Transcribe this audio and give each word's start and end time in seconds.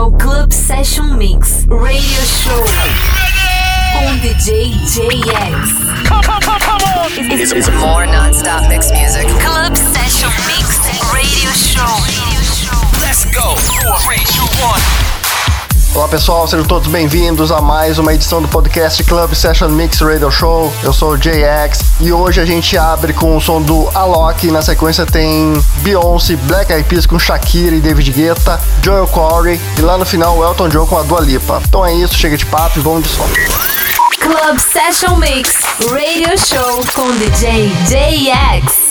ao 0.00 0.10
Club 0.12 0.50
Session 0.50 1.08
Mix 1.08 1.66
Radio 1.68 2.22
Show 2.24 2.64
com 3.92 4.16
DJ 4.20 4.70
JX. 4.86 6.08
Come, 6.08 6.22
come, 6.22 6.40
come, 6.40 6.58
come 6.58 6.82
on! 6.96 7.38
It's, 7.38 7.52
it's 7.52 7.68
more 7.68 8.06
non-stop 8.06 8.66
mix 8.70 8.90
music. 8.92 9.26
Club 9.42 9.76
Session 9.76 10.30
Mix 10.46 10.78
Radio 11.12 11.50
Show. 11.52 11.84
Let's 13.02 13.26
go! 13.26 13.56
Three, 14.00 14.24
two, 14.24 14.46
one. 14.64 15.19
Olá 15.92 16.06
pessoal, 16.06 16.46
sejam 16.46 16.64
todos 16.64 16.88
bem-vindos 16.88 17.50
a 17.50 17.60
mais 17.60 17.98
uma 17.98 18.14
edição 18.14 18.40
do 18.40 18.46
podcast 18.46 19.02
Club 19.02 19.34
Session 19.34 19.68
Mix 19.70 19.98
Radio 20.00 20.30
Show. 20.30 20.72
Eu 20.84 20.92
sou 20.92 21.12
o 21.12 21.18
JX 21.18 21.80
e 22.00 22.12
hoje 22.12 22.40
a 22.40 22.44
gente 22.44 22.78
abre 22.78 23.12
com 23.12 23.36
o 23.36 23.40
som 23.40 23.60
do 23.60 23.88
Alok. 23.92 24.52
Na 24.52 24.62
sequência 24.62 25.04
tem 25.04 25.52
Beyoncé, 25.78 26.36
Black 26.36 26.72
Eyed 26.72 26.88
Peas 26.88 27.06
com 27.06 27.18
Shakira 27.18 27.74
e 27.74 27.80
David 27.80 28.12
Guetta, 28.12 28.60
Joel 28.82 29.08
Corey 29.08 29.60
e 29.76 29.80
lá 29.80 29.98
no 29.98 30.06
final 30.06 30.40
Elton 30.44 30.68
John 30.68 30.86
com 30.86 30.96
a 30.96 31.02
Dua 31.02 31.20
Lipa. 31.20 31.60
Então 31.68 31.84
é 31.84 31.92
isso, 31.92 32.14
chega 32.14 32.36
de 32.36 32.46
papo 32.46 32.78
e 32.78 32.82
vamos 32.82 33.02
de 33.02 33.08
som. 33.08 33.28
Club 34.20 34.58
Session 34.60 35.16
Mix 35.16 35.56
Radio 35.90 36.38
Show 36.38 36.84
com 36.94 37.10
DJ 37.16 37.68
JX. 37.88 38.90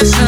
listen. 0.00 0.27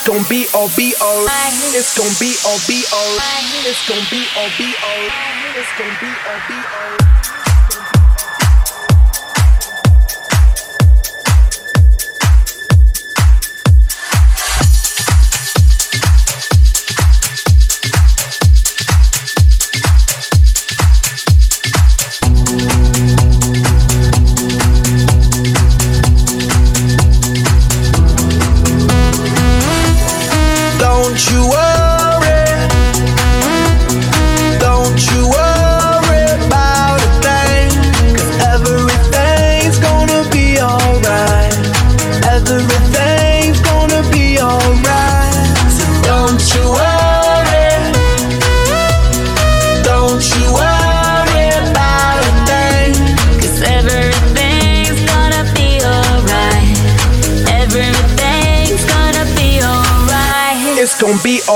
It's 0.00 0.08
gonna 0.08 0.26
be 0.30 0.46
all 0.54 0.70
be 0.78 0.94
all. 1.02 1.26
It's 1.76 1.92
gonna 1.94 2.08
be 2.18 2.32
all 2.48 2.56
be 2.66 2.82
all. 2.90 3.18
It's 3.68 3.86
gonna 3.86 4.00
be 4.08 4.24
all 4.34 4.48
be 4.56 4.72
all. 4.80 5.04
It's 5.52 5.68
gonna 5.76 5.92
be 6.00 6.08
all 6.24 6.40
be 6.48 6.56
all. 6.56 6.99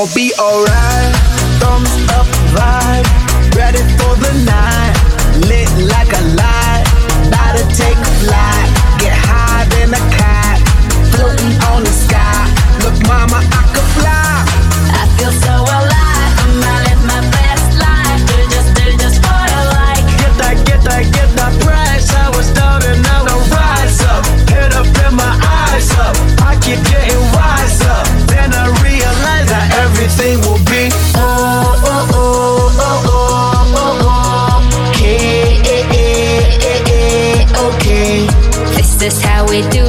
all 0.05 0.15
be 0.15 0.33
alright. 0.39 0.94
we 39.55 39.63
do 39.71 39.84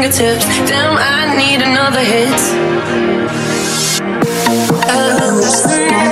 fingertips. 0.00 0.46
Damn, 0.68 0.96
I 0.96 1.36
need 1.36 1.60
another 1.60 2.00
hit. 2.00 2.40
I 4.82 6.09